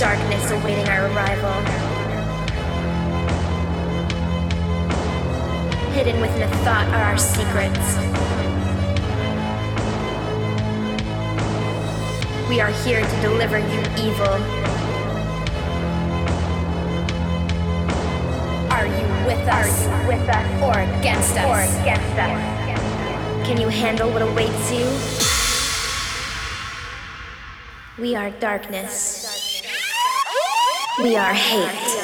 darkness 0.00 0.50
awaiting 0.50 0.88
our 0.88 1.08
arrival. 1.12 1.52
Hidden 5.92 6.22
within 6.22 6.40
a 6.40 6.48
thought 6.64 6.88
are 6.88 7.04
our 7.04 7.18
secrets. 7.18 7.98
We 12.48 12.62
are 12.62 12.72
here 12.82 13.02
to 13.02 13.20
deliver 13.20 13.58
you 13.58 13.80
evil. 14.00 14.36
Are 18.72 18.86
you 18.86 19.06
with 19.26 19.46
us? 19.48 19.86
Are 19.86 20.00
you 20.00 20.08
with 20.08 20.28
us? 20.30 20.62
Or 20.62 20.80
against 20.98 21.36
us? 21.36 21.44
Or 21.44 21.60
against 21.82 22.16
us? 22.16 23.46
Can 23.46 23.60
you 23.60 23.68
handle 23.68 24.10
what 24.10 24.22
awaits 24.22 24.72
you? 24.72 24.86
We 28.02 28.16
are 28.16 28.30
darkness. 28.40 29.19
We 31.02 31.16
are 31.16 31.32
hate. 31.32 31.99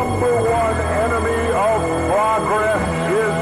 Number 0.00 0.32
one 0.48 0.78
enemy 1.04 1.42
of 1.52 1.80
progress 2.08 2.80
is 3.20 3.34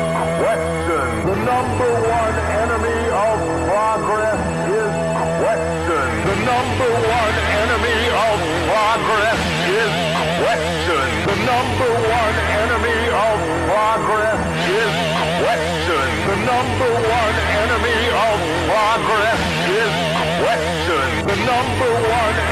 question. 0.43 1.07
The 1.31 1.37
number 1.47 1.91
one 2.19 2.37
enemy 2.63 3.01
of 3.15 3.39
progress 3.71 4.43
is 4.67 4.93
question. 5.39 6.07
The 6.31 6.37
number 6.51 6.91
one 7.23 7.37
enemy 7.63 8.01
of 8.27 8.39
progress 8.75 9.39
is 9.71 9.93
question. 10.43 11.07
The 11.31 11.37
number 11.47 11.91
one 12.19 12.37
enemy 12.63 13.01
of 13.07 13.39
progress 13.71 14.43
is 14.83 14.95
question. 15.39 16.07
The 16.27 16.39
number 16.43 16.91
one 17.23 17.37
enemy 17.63 18.01
of 18.27 18.39
progress 18.67 19.41
is 19.79 19.95
question. 20.43 21.07
The 21.31 21.39
number 21.53 21.93
one 22.19 22.48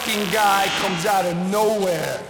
fucking 0.00 0.32
guy 0.32 0.66
comes 0.78 1.04
out 1.04 1.26
of 1.26 1.36
nowhere. 1.50 2.22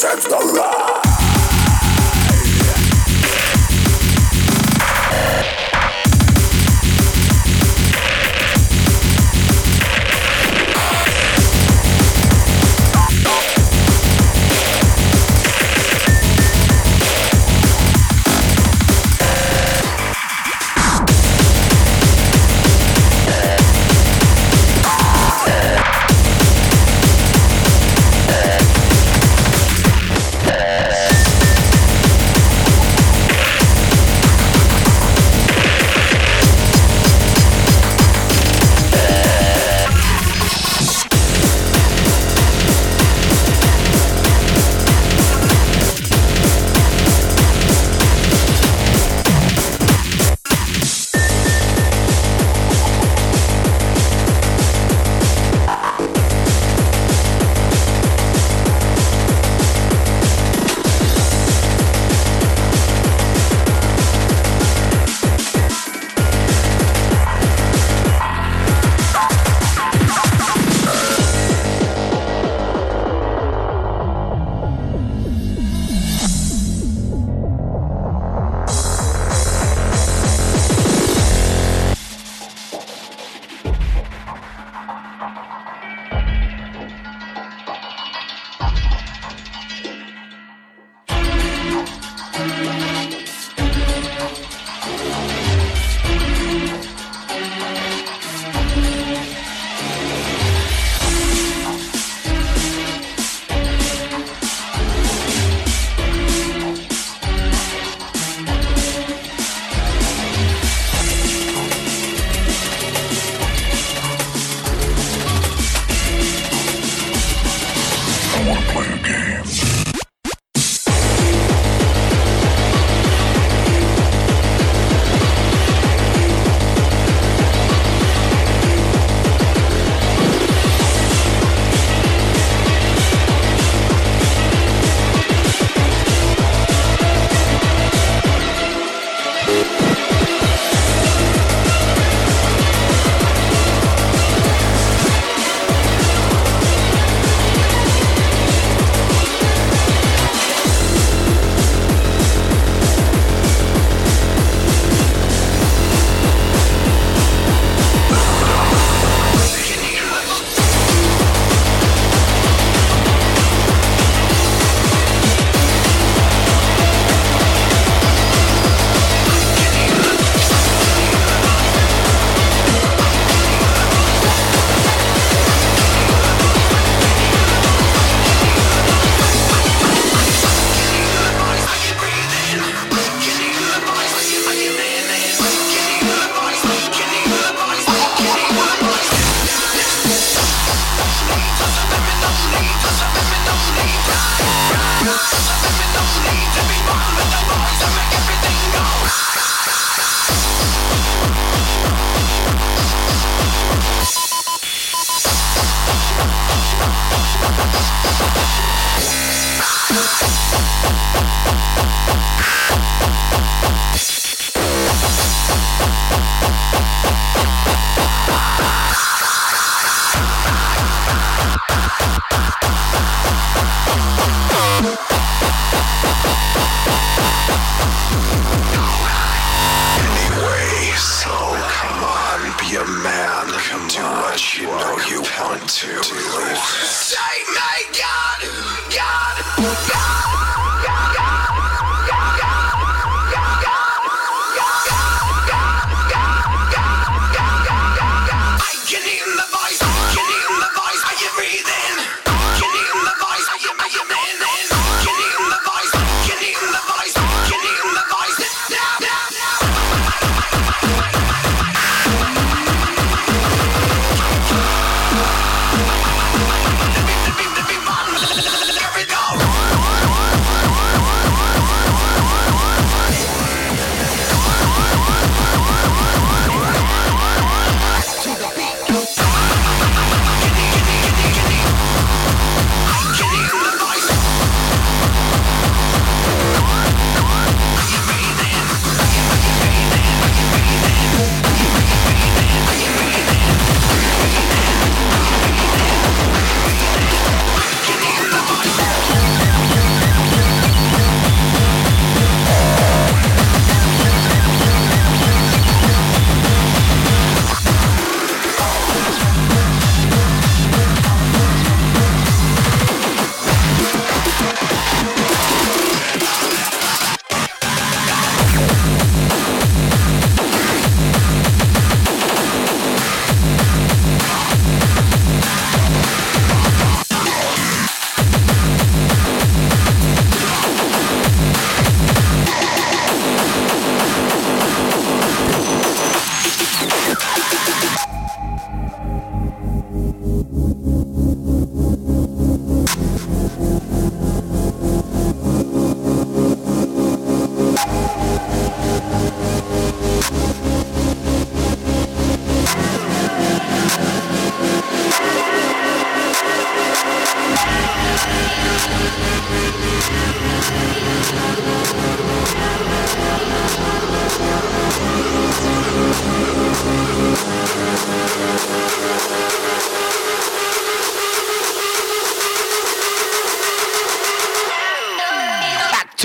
shit's 0.00 0.28
the 0.28 0.38
law. 0.54 0.97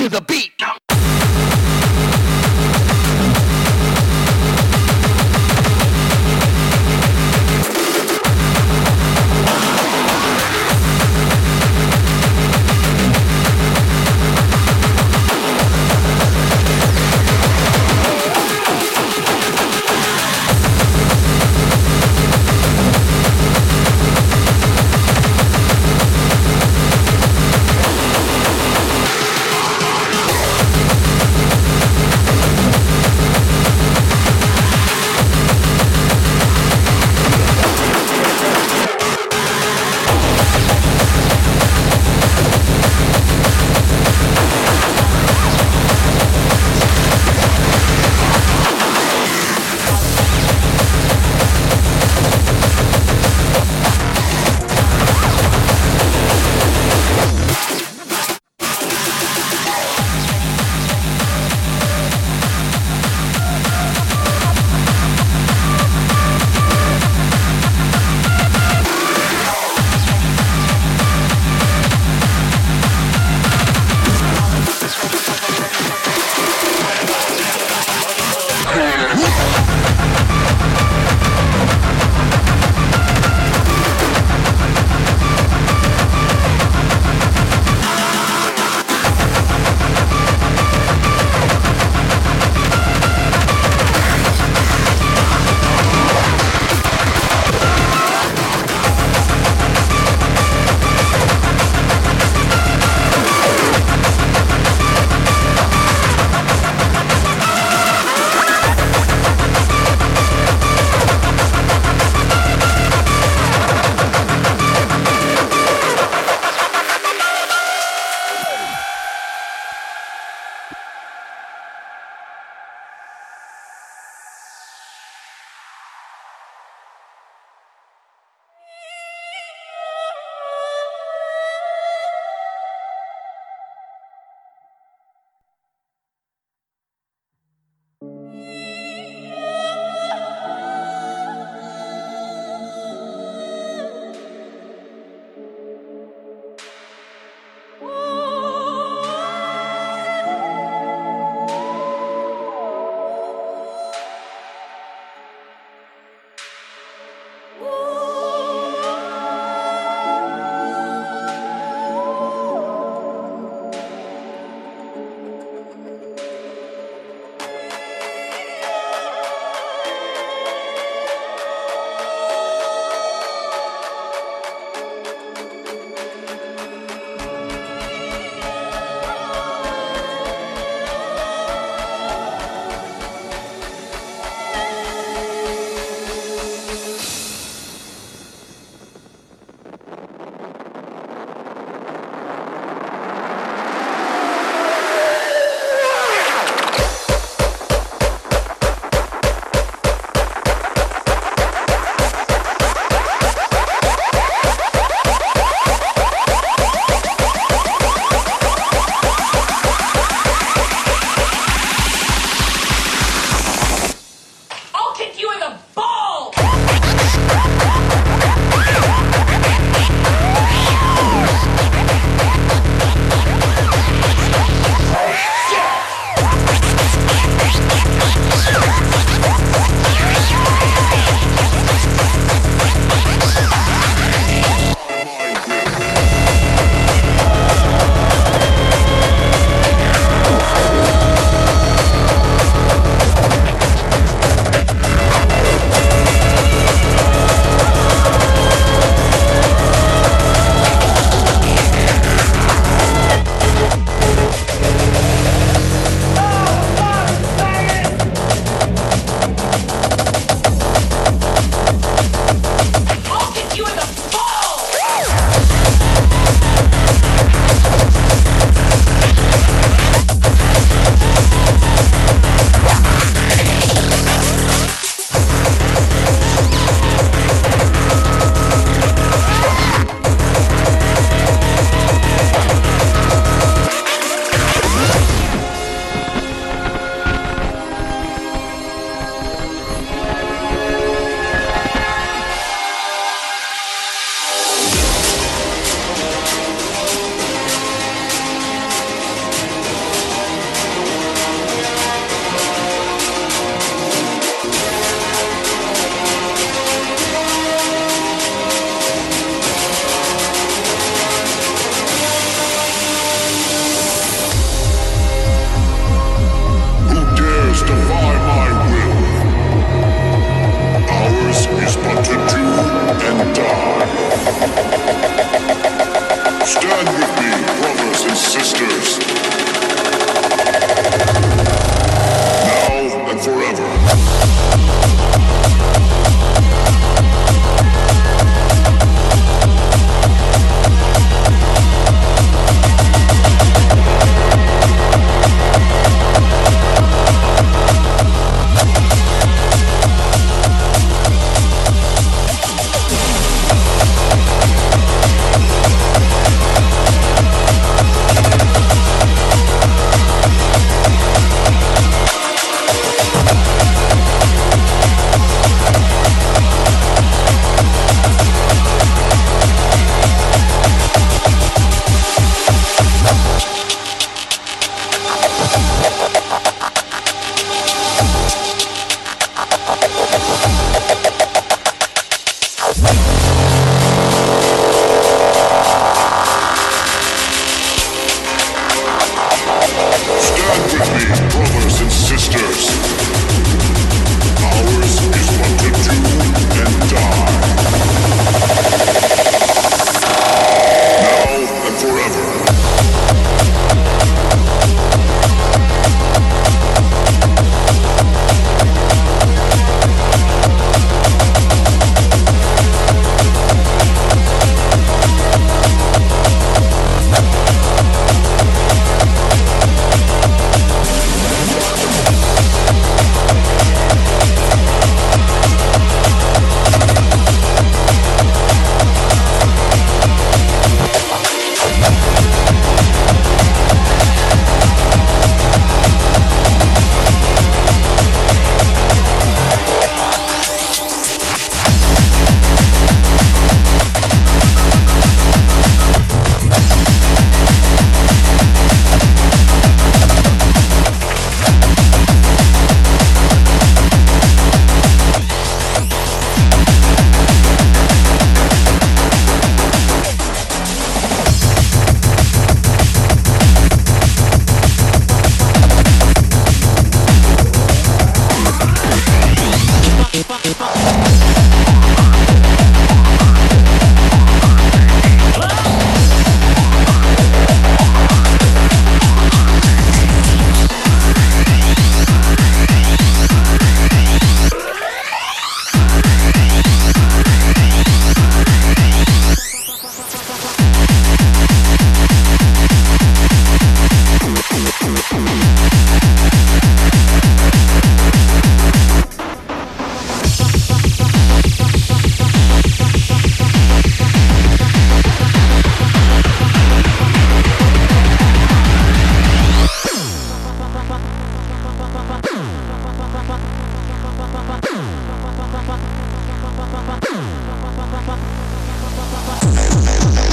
to 0.04 0.10
the 0.10 0.22
beat. 0.22 0.53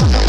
Bye. 0.01 0.20